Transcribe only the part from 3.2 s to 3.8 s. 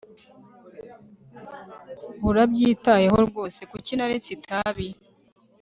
rwose